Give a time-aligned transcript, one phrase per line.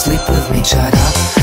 [0.00, 0.64] Sleep with me.
[0.64, 1.39] Shut up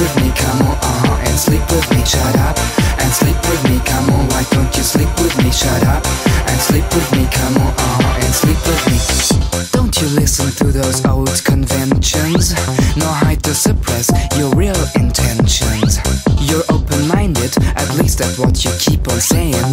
[0.00, 0.76] with me, come on.
[0.78, 1.26] Uh huh.
[1.26, 2.04] And sleep with me.
[2.04, 2.56] Shut up
[3.02, 4.28] and sleep with me, come on.
[4.30, 5.50] Why don't you sleep with me?
[5.50, 6.04] Shut up
[6.48, 7.72] and sleep with me, come on.
[7.74, 8.24] Uh huh.
[8.24, 8.98] And sleep with me.
[9.72, 12.54] Don't you listen to those old conventions,
[12.96, 15.98] nor hide to suppress your real intentions.
[16.40, 19.72] You're open minded, at least that's what you keep on saying.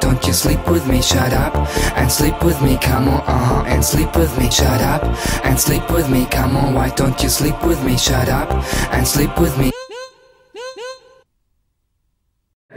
[0.00, 1.00] Don't you sleep with me?
[1.02, 1.54] Shut up
[1.96, 3.20] and sleep with me, come on.
[3.26, 3.64] Uh huh.
[3.66, 4.50] And sleep with me.
[4.50, 5.02] Shut up
[5.44, 6.74] and sleep with me, come on.
[6.74, 7.96] Why don't you sleep with me?
[7.96, 8.50] Shut up
[8.92, 9.68] and sleep with me.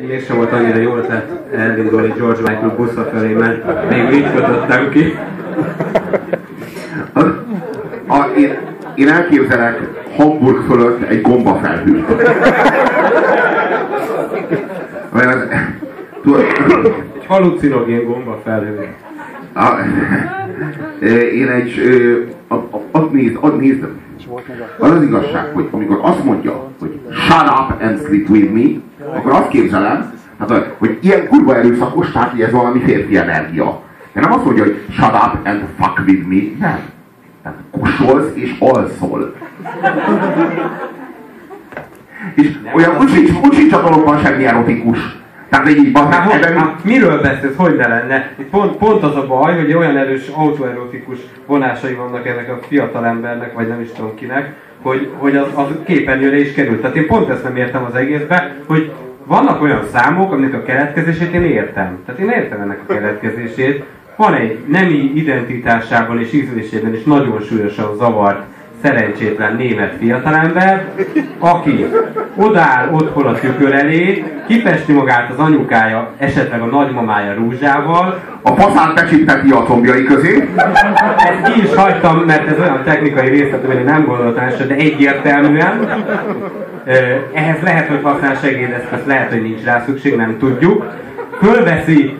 [0.08, 5.18] Mégsem volt annyira jó ötlet elindulni George Michael busza felé, mert még így kötöttem ki.
[7.14, 7.20] A,
[8.08, 8.58] a, én,
[8.96, 9.80] én elképzelek
[10.18, 12.10] Hamburg fölött egy gombafelhőt.
[15.16, 15.48] Olyan az,
[16.24, 17.03] tudod,
[17.34, 18.88] halucinogén gomba felhő.
[19.54, 19.66] a,
[21.40, 21.80] én egy,
[22.48, 23.88] a, a, azt nézd, azt nézd,
[24.78, 28.82] az az igazság, hogy amikor azt mondja, hogy shut up and sleep with me,
[29.18, 33.82] akkor azt képzelem, hát, hogy ilyen kurva erőszakos, tehát hogy ez valami férfi energia.
[34.14, 36.80] De nem azt mondja, hogy shut up and fuck with me, nem.
[37.44, 39.36] Tehát kusolsz és alszol.
[42.36, 45.23] És olyan, úgy sincs, úgy sincs a dologban semmi erotikus.
[45.54, 48.32] Tehát így van, Hát, hogy, ebben, hát miről beszélsz, hogy ne lenne?
[48.38, 53.06] Itt pont, pont az a baj, hogy olyan erős autoerotikus vonásai vannak ennek a fiatal
[53.06, 56.82] embernek, vagy nem is tudom kinek, hogy, hogy az, az képernyőre is került.
[56.82, 58.92] Tehát én pont ezt nem értem az egészbe, hogy
[59.26, 62.00] vannak olyan számok, aminek a keletkezését én értem.
[62.06, 63.84] Tehát én értem ennek a keletkezését.
[64.16, 68.44] Van egy nemi identitásában és ízlésében is nagyon súlyosan zavart
[68.84, 70.86] szerencsétlen német fiatalember,
[71.40, 71.86] aki
[72.36, 78.94] odáll otthon a tükör elé, kifesti magát az anyukája, esetleg a nagymamája rúzsával, a faszát
[78.94, 80.50] becsipteti a combjai közé,
[81.18, 86.04] ezt ki is hagytam, mert ez olyan technikai részlet, én nem gondoltam ezt, de egyértelműen.
[87.34, 90.86] Ehhez lehet, hogy használ segédeszközt, lehet, hogy nincs rá szükség, nem tudjuk.
[91.42, 92.18] Fölveszi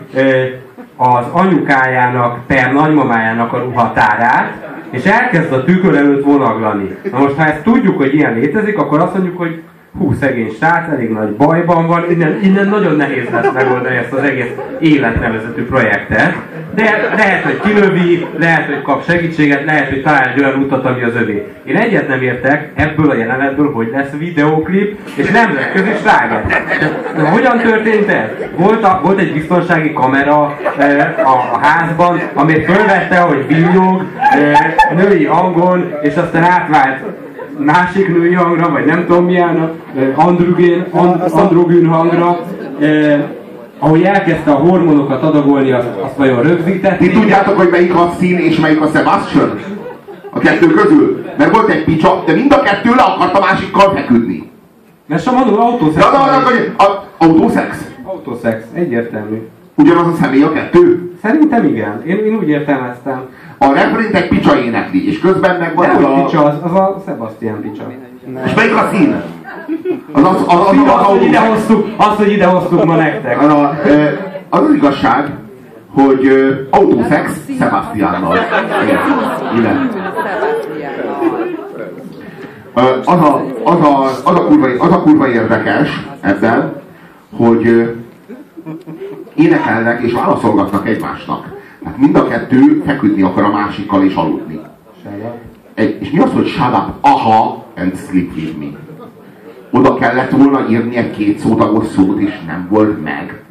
[0.96, 4.52] az anyukájának per nagymamájának a ruhatárát,
[4.94, 6.96] és elkezd a tükör előtt vonaglani.
[7.10, 9.62] Na most, ha ezt tudjuk, hogy ilyen létezik, akkor azt mondjuk, hogy
[9.98, 14.22] hú, szegény srác, elég nagy bajban van, innen, innen nagyon nehéz lesz megoldani ezt az
[14.22, 16.34] egész életnevezetű projektet.
[16.74, 21.02] De lehet, hogy kilövi, lehet, hogy kap segítséget, lehet, hogy talál egy olyan utat, ami
[21.02, 21.46] az övé.
[21.64, 26.46] Én egyet nem értek ebből a jelenetből, hogy lesz videóklip, és nemzetközi sláger.
[27.16, 28.28] De hogyan történt ez?
[28.56, 34.74] Volt, a, volt egy biztonsági kamera e, a, a házban, ami fölvette, hogy villog e,
[34.94, 37.23] női hangon, és aztán átvált
[37.58, 39.70] másik női hangra, vagy nem tudom milyen,
[40.14, 42.40] androgén, and, androgén hangra,
[42.80, 43.24] eh,
[43.78, 46.98] ahogy elkezdte a hormonokat adagolni, azt, azt vajon rögzített.
[46.98, 49.58] Ti tudjátok, hogy melyik a szín és melyik a Sebastian?
[50.30, 51.24] A kettő közül?
[51.38, 54.50] Mert volt egy picsa, de mind a kettő le akart a másikkal feküdni.
[55.06, 56.04] Mert sem mondom, autószex.
[56.04, 56.38] Na, na,
[56.76, 57.84] na, autószex?
[58.02, 59.48] Autószex, egyértelmű.
[59.74, 61.12] Ugyanaz a személy a kettő?
[61.22, 62.02] Szerintem igen.
[62.06, 63.28] Én, én úgy értelmeztem.
[63.58, 66.24] A refrént egy picsa énekli, és közben meg van hogy a...
[66.24, 67.82] picsa, az, az a Sebastian picsa.
[68.44, 69.22] És melyik a szín?
[70.12, 73.42] Az az, az, az, az, az, hogy ide hoztuk, azt, hogy ide hoztuk ma nektek.
[73.42, 73.78] Az, a,
[74.48, 75.30] az az igazság,
[75.94, 76.28] hogy
[76.70, 78.38] autószex Sebastiannal.
[79.58, 79.90] Igen.
[83.04, 86.82] Az a, az, a, az, a kurva, az a kurva érdekes ebben,
[87.36, 87.94] hogy
[89.34, 91.53] énekelnek és válaszolgatnak egymásnak.
[91.94, 94.60] Tehát mind a kettő feküdni akar a másikkal és aludni.
[95.74, 98.66] Egy, és mi az, hogy shut up, aha, and sleep with me?
[99.70, 103.42] Oda kellett volna írni egy két szótagos szót, és nem volt meg.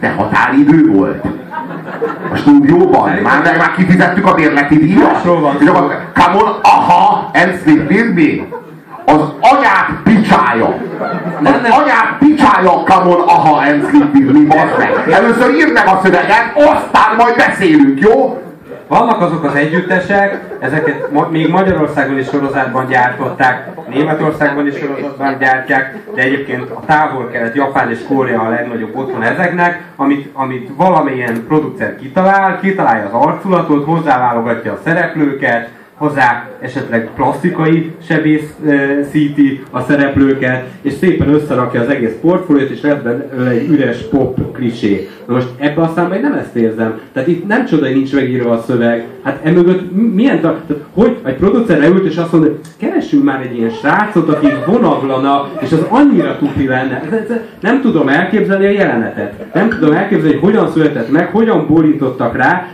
[0.00, 1.24] De határidő volt.
[2.32, 3.10] A stúdióban.
[3.10, 5.24] Már, meg már kifizettük a bérleti díjat.
[5.58, 8.60] És akkor, come on, aha, and sleep with me.
[9.04, 10.74] Az anyák picsája.
[11.44, 15.14] Az anyák picsája, come on, aha, and sleep with me, bazd meg.
[15.14, 18.42] Először írd meg a szöveget, aztán majd beszélünk, jó?
[18.88, 25.96] Vannak azok az együttesek, ezeket ma, még Magyarországon is sorozatban gyártották, Németországban is sorozatban gyártják,
[26.14, 31.96] de egyébként a távol-kelet, Japán és Korea a legnagyobb otthon ezeknek, amit, amit valamilyen producer
[31.96, 41.28] kitalál, kitalálja az arculatot, hozzáválogatja a szereplőket, hozzá esetleg plastikai sebészíti a szereplőket, és szépen
[41.28, 42.98] összerakja az egész portfóliót, és lesz
[43.50, 45.08] egy üres pop klisé.
[45.26, 47.00] Na most ebbe aztán meg nem ezt érzem.
[47.12, 49.06] Tehát itt nem csoda, hogy nincs megírva a szöveg.
[49.22, 50.60] Hát emögött mi- milyen, tehát,
[50.92, 55.48] hogy egy producer leült és azt mondja, hogy keressünk már egy ilyen srácot, aki vonaglana,
[55.60, 57.02] és az annyira tuti lenne.
[57.60, 59.54] Nem tudom elképzelni a jelenetet.
[59.54, 62.66] Nem tudom elképzelni, hogy hogyan született meg, hogyan borítottak rá,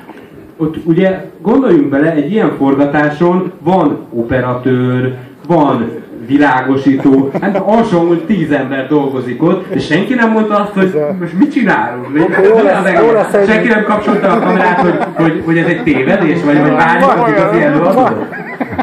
[0.58, 5.14] ott ugye gondoljunk bele, egy ilyen forgatáson van operatőr,
[5.46, 5.90] van
[6.26, 11.38] világosító, hát alsó, hogy tíz ember dolgozik ott, és senki nem mondta azt, hogy most
[11.38, 12.12] mit csinálunk?
[12.12, 15.58] Mi- jó mi lesz- jó lesz egy- Senki nem kapcsolta a kamerát, hogy, hogy, hogy
[15.58, 18.26] ez egy tévedés, vagy hogy várjuk az igazi előadót?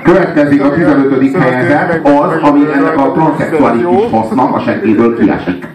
[0.03, 1.37] Következik a 15.
[1.37, 5.67] helyezett az, ami ennek a transzexuális kis fasznak a seggéből kiesik.